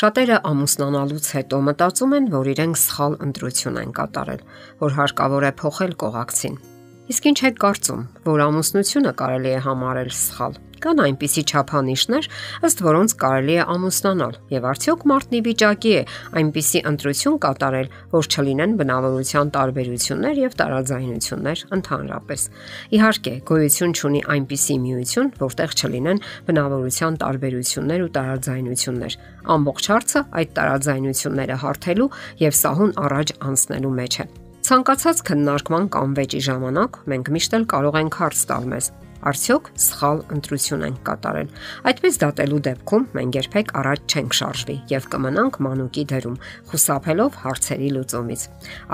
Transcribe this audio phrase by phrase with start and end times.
[0.00, 4.44] Շատերը ամուսնանալուց հետո մտածում են, որ իրենք սխալ ընտրություն են կատարել,
[4.80, 6.56] որ հարկավոր է փոխել կողակցին։
[7.10, 12.26] Իսկ ինչ եք կարծում, որ ամուսնությունը կարելի է համարել սխալ։ Կան այնպիսի չափանիշներ,
[12.68, 16.04] ըստ որոնց կարելի է ամուսնանալ, եւ արդյոք մարդն ի վիճակի է
[16.40, 22.46] այնպիսի ընտրություն կատարել, որ չլինեն բնավորության տարբերություններ եւ տարաձայնություններ ընդհանրապես։
[22.96, 29.18] Իհարկե, գոյություն ունի այնպիսի միություն, որտեղ չլինեն բնավորության տարբերություններ ու տարաձայնություններ։
[29.58, 32.12] Ամբողջ հարցը այդ տարաձայնությունները հարթելու
[32.46, 37.96] եւ սահուն առաջ անցնելու մեջ է։ Ցանկացած քննարկման կամ վեճի ժամանակ մենք միշտ էլ կարող
[38.00, 38.88] ենք հարց տալ մեզ.
[39.30, 41.50] Արդյոք սխալ ընտրություն ենք կատարել։
[41.90, 46.38] Այդպես դատելու դեպքում մենք երբեք առաջ չենք շարժվի եւ կմնանք մանուկի դերում,
[46.70, 48.46] խուսափելով հարցերի լուծումից։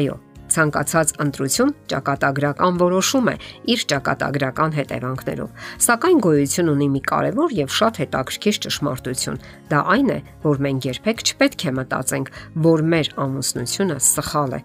[0.00, 0.18] Այո,
[0.54, 3.34] ցանկացած ընտրություն ճակատագրական որոշում է
[3.74, 10.18] իր ճակատագրական հետևանքներով։ Սակայն գոյություն ունի մի կարևոր եւ շատ հետաքրքիր ճշմարտություն։ Դա այն է,
[10.46, 12.32] որ մենք երբեք չպետք է մտածենք,
[12.70, 14.60] որ մեր ամուսնությունը սխալ է,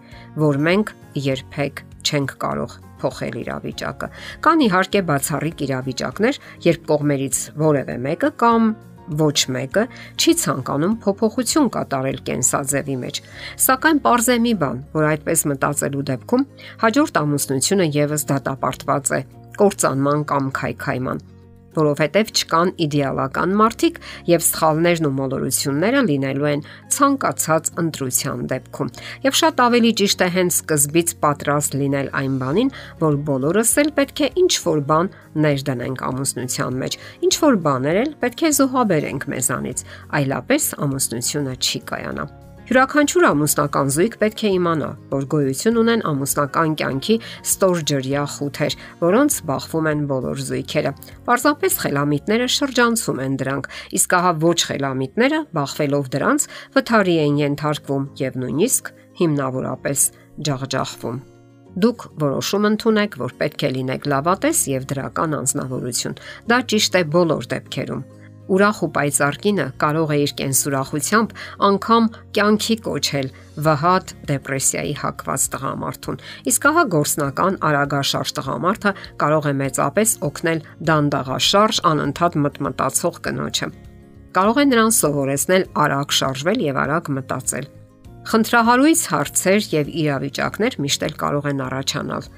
[0.46, 0.92] որ մենք
[1.26, 4.08] երբեք չենք կարող փոխել իրավիճակը։
[4.46, 8.70] Կան իհարկե բացառիկ իրավիճակներ, երբ կողմերից որևէ մեկը կամ
[9.20, 9.84] ոչ մեկը
[10.16, 13.22] չի ցանկանում փոփոխություն կատարել կենսաձևի մեջ։
[13.66, 16.44] Սակայն parze մի բան, որ այդպես մտածելու դեպքում
[16.82, 19.22] հաջորդ ամուսնությունը եւս դատապարտված է
[19.56, 21.24] կործանման կամ քայքայման
[21.76, 26.64] որովհետև չկան իդեալական մարդիկ եւ սխալներն ու մոլորությունները լինելու են
[26.96, 28.92] ցանկացած ընտրության դեպքում։
[29.26, 34.24] Եվ շատ ավելի ճիշտ է հենց սկզբից պատրաստ լինել այն բանին, որ բոլորս էլ պետք
[34.26, 35.12] է ինչ որ բան
[35.46, 39.86] ներդնենք ամուսնության մեջ, ինչ որ բաներ էլ պետք է զոհաբերենք մեզանից,
[40.22, 47.16] այլապես ամուսնությունը չի կայանա։ Յուրաքանչյուր ամուսնական զույգ պետք է իմանա, որ գոյություն ունեն ամուսնական կյանքի
[47.46, 50.92] ստորջրյա խութեր, որոնց բախվում են բոլոր զույգերը։
[51.28, 58.42] Պարզապես խելամիտները շրջանցում են դրանք, իսկ ահա ոչ խելամիտները, բախվելով դրանց, վթարի են ենթարկվում եւ
[58.42, 60.04] նույնիսկ հիմնավորապես
[60.50, 61.24] ջախջախվում
[61.76, 66.14] դուք որոշում ընդունեք, որ պետք է լինեք լավատես եւ դրական անznավորություն։
[66.48, 68.04] Դա ճիշտ է բոլոր դեպքերում
[68.52, 71.32] ուրախ ու պայծառ կինը կարող է իր կենսուրախությամբ
[71.68, 72.04] անգամ
[72.36, 73.28] կյանքի կոչել
[73.66, 76.20] վհատ դեպրեսիայի հակված տղամարդուն։
[76.52, 78.92] Իսկ ահա գործնական արագաշարժ տղամարդը
[79.22, 83.70] կարող է մեծապես օգնել դանդաղաշարժ անընդհատ մտմտացող կնոջը։
[84.36, 87.70] Կարող է նրան սովորեցնել արագ շարժվել եւ արագ մտածել։
[88.26, 92.28] Խնդրահարույց հարցեր եւ իրավիճակներ միշտ էլ կարող են առաջանալ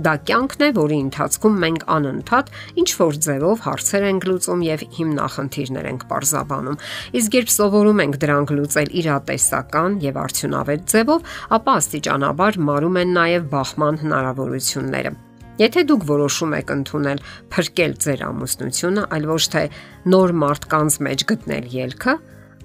[0.00, 2.46] Դա կյանքն է, որի ընթացքում մենք անընդհատ
[2.80, 6.78] ինչ որ ձևով հարցեր ենք լուծում եւ հիմնախնդիրներ ենք parzabanum։
[7.20, 13.44] Իսկ երբ սովորում ենք դրանք լուծել իրատեսական եւ արդյունավետ ձևով, ապա աստիճանաբար մարում են նաեւ
[13.52, 15.12] բախման հնարավորությունները։
[15.60, 17.18] Եթե դուք որոշում եք ընդունել
[17.52, 19.64] փրկել ձեր ամուսնությունը, այլ ոչ թե
[20.08, 22.16] նոր մարդկանց մեջ գտնել ելքը,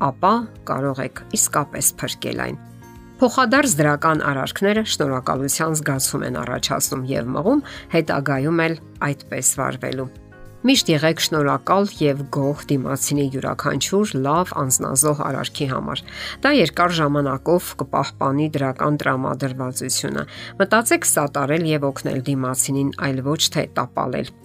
[0.08, 0.34] ապա
[0.72, 2.58] կարող եք իսկապես փրկել այն։
[3.18, 7.64] Փոխադարձ դրական արարքները շնորհակալության զգացում են առաջացնում եւ մղում
[7.94, 8.76] հետագայում էլ
[9.08, 10.06] այդպես վարվելու։
[10.70, 16.04] Միշտ եղեք շնորհակալ եւ գոհ դիմացինի յուրաքանչյուր լավ անznազող արարքի համար։
[16.46, 20.28] Դա երկար ժամանակով կպահպանի դրական տրամադրվածությունը։
[20.62, 24.36] Մտածեք սատարել եւ օգնել դիմացինին, այլ ոչ թե տապալել։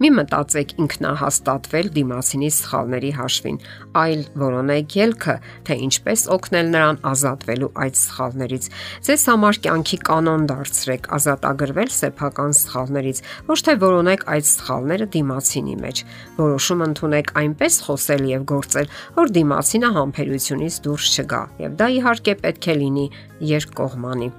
[0.00, 3.58] Մի մտածեք ինքնահաստատվել դիմասինի սխալների հաշվին,
[4.00, 5.34] այլ որոնեք ելքը,
[5.68, 8.70] թե ինչպես օգնել նրան ազատվելու այդ սխալներից։
[9.10, 13.22] Ձեզ համար կյանքի կանոն դարձրեք ազատագրվել սեփական սխալներից,
[13.52, 16.04] ոչ թե որոնեք այդ սխալները դիմասինի մեջ։
[16.40, 22.70] Որոշում ընդունեք այնպես խոսել եւ գործել, որ դիմասինը համբերությունից դուրս չգա, եւ դա իհարկե պետք
[22.72, 23.10] է լինի
[23.52, 24.36] երկկողմանի։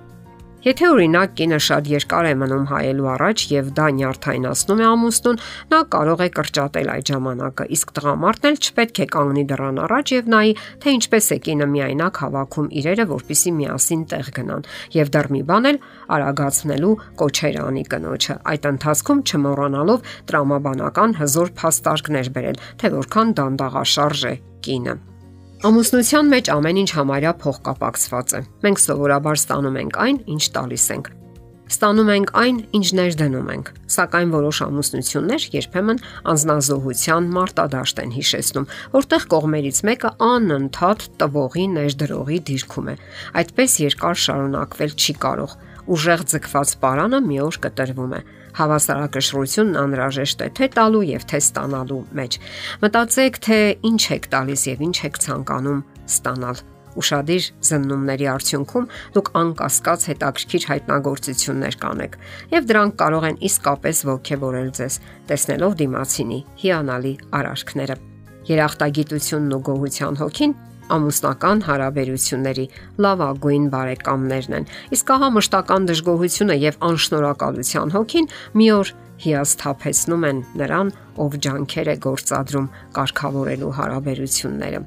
[0.62, 5.40] Եթե օրինակ կինը շատ երկար է մնում հայելու առաջ եւ դա նյարդայնացնում է ամուսնուն,
[5.72, 10.30] նա կարող է կրճատել այդ ժամանակը, իսկ տղամարդն էլ չպետք է կանգնի դռան առաջ եւ
[10.36, 10.54] նայի,
[10.86, 14.66] թե ինչպես է կինը միայնակ հավաքում իրերը, որpիսի միասին տեղ գնան
[15.02, 15.82] եւ դեռ մի բան էլ
[16.22, 16.96] արագացնելու
[17.26, 25.02] կոչեր անի կնոջը։ Այդ ընթացքում չմոռանալով տրամաբանական հզոր փաստարկներ բերել, թե որքան դանդաղաշարժ է կինը։
[25.62, 31.10] Ամուսնության մեջ ամեն ինչ համարյա փոխկապակցված է։ Մենք սովորաբար ստանում ենք այն, ինչ տալիս ենք։
[31.72, 36.02] Ստանում ենք այն, ինչ ներդնում ենք, սակայն որոշ ամուսնություններ երբեմն
[36.34, 38.68] անznազողության մարտադաշտ են հիշեցնում,
[38.98, 42.96] որտեղ կողմերից մեկը անընդհատ տվողի ներդրողի դիրքում է։
[43.46, 45.56] Այդպես երկար շարունակվել չի կարող։
[45.92, 48.22] Ուժեղ ձգված պարանը մի օր կտրվում է
[48.58, 52.38] Հավասարակշռությունն անհրաժեշտ է թե տալու եւ թե ստանալու մեջ։
[52.84, 53.58] Մտածեք, թե
[53.92, 56.62] ինչ եք տալիս եւ ինչ եք ցանկանում ստանալ
[57.00, 62.18] ուշադիր զննումների արդյունքում դուք անկասկած հետաքրքիր հայտնագործություններ կանեք
[62.52, 64.98] եւ դրանք կարող են իսկապես ողջևորել ձեզ
[65.32, 67.98] տեսնելով դիմացինի հիանալի արարքները
[68.52, 70.58] երախտագիտությունն ու գոհության հոգին
[70.96, 72.66] ամուսնական հարաբերությունների
[73.06, 74.68] լավագույն բարեկամներն են։
[74.98, 80.90] Իսկ ահա մշտական դժգոհությունը եւ անշնորհակալության հոգին մի օր հիասթափեցնում են նրան,
[81.22, 84.82] ով ջանքեր է գործադրում կարգավորելու հարաբերությունները։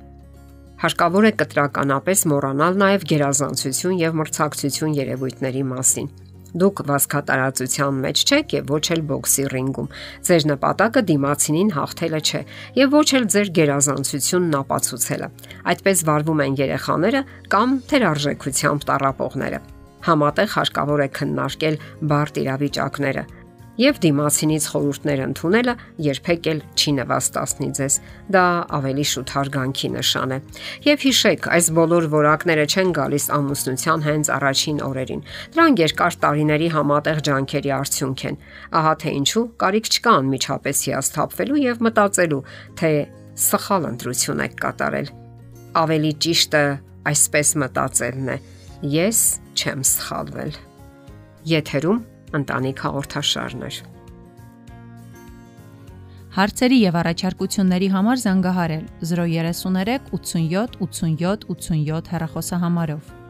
[0.85, 6.11] Հարկավոր է կտրականապես մոռանալ նաև գերազանցություն եւ մրցակցություն երևույթների մասին
[6.55, 9.89] Դուք վասկատարածության մեջ չեք եւ ոչ էլ բոքսի ռինգում։
[10.29, 12.43] Ձեր նպատակը դիմացինին հաղթելը չէ
[12.79, 15.29] եւ ոչ էլ ձեր գերազանցությունն ապացուցելը։
[15.75, 17.23] Այդպես վարվում են երեխաները
[17.55, 19.61] կամ թերարժեքությամբ տարապողները։
[20.05, 21.77] Համատեղ հարկավոր է քննարկել
[22.11, 23.23] բարդ իրավիճակները,
[23.81, 25.75] եւ դիմացինից խորհուրդներ ընդունելը
[26.07, 27.97] երբեք էլ չի նվաստացնի ձեզ։
[28.35, 28.45] Դա
[28.79, 30.39] ավելի շուտ հարգանքի նշան է։
[30.87, 35.25] Եվ հիշեք, այս բոլոր որակները չեն գալիս ամուսնության հենց առաջին օրերին։
[35.59, 38.41] Դրանք երկար տարիների համատեղ ջանքերի արդյունք են։
[38.79, 42.43] Ահա թե ինչու կարիք չկա անմիջապես հիասթափվելու եւ մտածելու,
[42.79, 42.91] թե
[43.35, 45.09] սխալ ընտրություն եք կատարել։
[45.75, 46.65] Ավելի ճիշտը
[47.11, 48.37] այսպես մտածելն է.
[48.85, 49.19] ես
[49.57, 50.57] չեմ սխալվել։
[51.49, 52.01] Եթերում
[52.39, 53.83] ընտանիք հաղորդաշարներ։
[56.35, 63.24] Հարցերի եւ առաջարկությունների համար զանգահարել 033 87 87 87 հեռախոսահամարով։